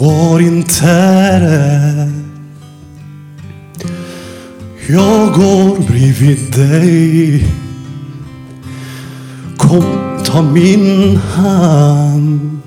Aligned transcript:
var 0.00 0.40
inte 0.40 1.40
rädd. 1.40 2.24
Jag 4.86 5.32
går 5.32 5.86
bredvid 5.86 6.52
dig. 6.52 7.44
Kom, 9.56 9.84
ta 10.24 10.42
min 10.42 11.16
hand. 11.16 12.60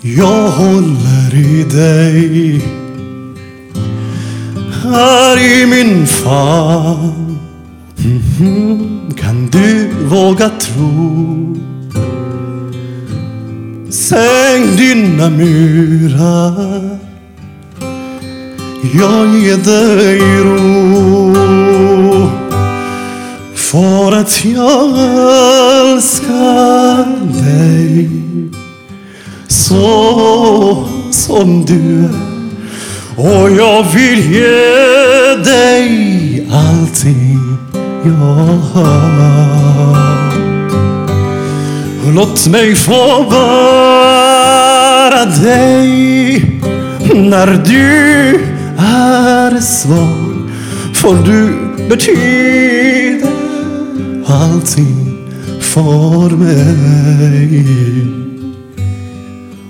Jag 0.00 0.50
håller 0.50 1.34
i 1.34 1.64
dig. 1.64 2.62
Här 4.82 5.38
i 5.38 5.66
min 5.66 6.06
famn. 6.06 7.38
Mhm, 7.96 9.12
kan 9.16 9.46
du 9.46 9.90
våga 10.08 10.48
tro? 10.48 11.56
Kring 14.58 14.76
dina 14.76 15.30
murar. 15.30 16.98
Jag 18.94 19.38
ger 19.38 19.56
dig 19.56 20.20
ro. 20.42 21.34
För 23.54 24.12
att 24.12 24.44
jag 24.44 24.90
älskar 25.80 27.06
dig. 27.42 28.10
Så 29.48 30.88
som 31.10 31.64
du 31.64 32.04
är. 32.04 32.28
Och 33.16 33.50
jag 33.50 33.82
vill 33.94 34.32
ge 34.32 35.36
dig 35.44 36.46
allting 36.52 37.38
jag 38.04 38.58
har. 38.74 39.38
Låt 42.14 42.46
mig 42.46 42.74
få 42.74 43.22
vara 43.22 44.27
dig 45.24 46.42
när 47.14 47.62
du 47.64 48.40
är 48.78 49.60
svag. 49.60 50.50
För 50.94 51.14
du 51.24 51.54
betyder 51.88 53.32
allting 54.26 55.18
för 55.60 56.30
mig. 56.36 57.66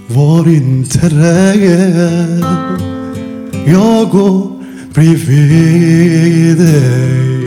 Var 0.07 0.49
inte 0.49 0.99
rädd, 0.99 2.45
jag 3.67 4.11
går 4.11 4.51
bredvid 4.95 6.59
dig. 6.59 7.38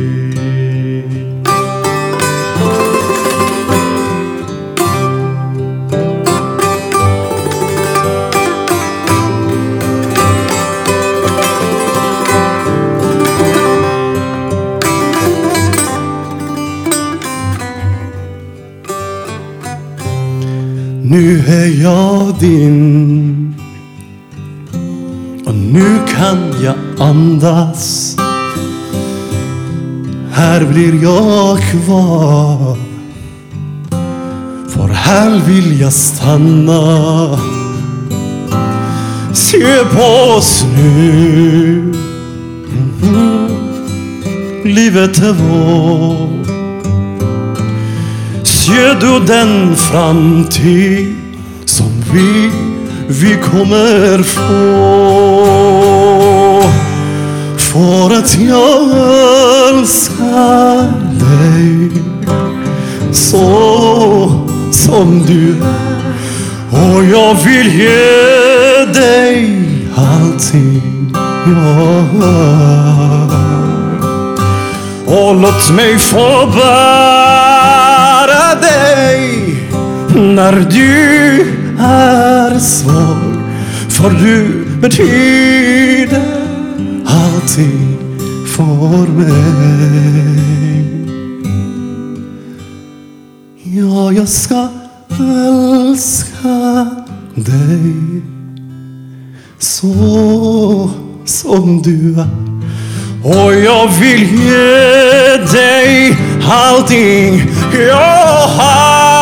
Nu 21.04 21.40
är 21.48 21.82
jag 21.84 22.36
din 22.40 23.56
och 25.46 25.56
nu 25.56 25.98
kan 26.08 26.64
jag 26.64 26.76
andas. 27.00 28.16
Här 30.32 30.66
blir 30.66 31.04
jag 31.04 31.60
kvar. 31.60 32.78
För 34.70 34.88
här 34.88 35.42
vill 35.48 35.82
jag 35.82 35.94
stanna. 35.94 37.40
Se 39.34 39.86
på 39.96 40.34
oss 40.38 40.66
nu. 40.76 41.94
Mhm. 43.02 43.48
Livet 44.64 45.18
är 45.18 45.34
vårt. 45.34 46.31
Ser 48.66 48.96
du 49.00 49.20
den 49.26 49.76
framtid 49.76 51.16
som 51.66 52.04
vi, 52.14 52.52
vi 53.08 53.36
kommer 53.36 54.24
få? 54.24 54.42
För 57.58 58.18
att 58.18 58.40
jag 58.40 58.82
älskar 59.70 60.82
dig 61.20 61.92
så 63.12 64.48
som 64.72 65.24
du 65.28 65.50
är. 65.52 66.02
Och 66.72 67.06
jag 67.06 67.34
vill 67.34 67.80
ge 67.80 68.86
dig 69.02 69.64
allting 69.96 71.16
jag 71.46 72.04
har. 72.20 73.32
Och 75.06 75.36
låt 75.36 75.72
mig 75.72 75.98
få 76.00 76.52
bära 76.56 77.31
när 80.36 80.52
du 80.70 81.42
är 81.80 82.60
svag. 82.60 83.42
För 83.90 84.10
du 84.10 84.66
betyder 84.82 86.22
allting 87.06 87.98
för 88.56 89.08
mig. 89.08 90.12
Ja, 93.64 94.12
jag 94.12 94.30
ska 94.30 94.68
älska 95.20 96.88
dig 97.36 98.22
så 99.60 100.90
som 101.26 101.82
du 101.82 102.20
är. 102.20 102.52
Och 103.24 103.54
jag 103.54 103.88
vill 103.88 104.42
ge 104.42 105.38
dig 105.54 106.18
allting 106.44 107.42
jag 107.88 108.48
har. 108.48 109.21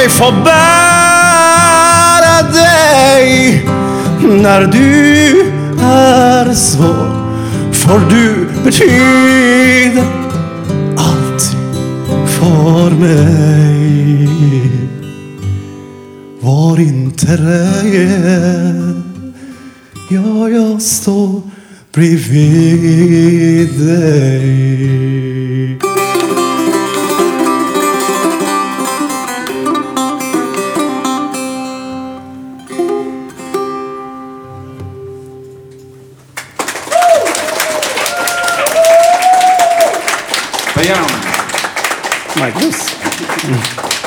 Mig 0.00 0.08
få 0.08 0.32
bära 0.44 2.42
dig 2.52 3.64
när 4.22 4.66
du 4.66 5.40
är 5.82 6.54
svår. 6.54 7.10
För 7.72 8.00
du 8.10 8.48
betyder 8.64 10.04
allt 10.96 11.56
för 12.26 12.90
mig. 12.90 14.28
Var 16.40 16.80
inte 16.80 17.36
rädd. 17.36 19.02
Ja, 20.10 20.48
jag 20.48 20.82
står 20.82 21.42
bredvid 21.92 23.68
dig. 23.80 24.80
Obrigado. 40.80 41.06
Marcos. 42.38 43.99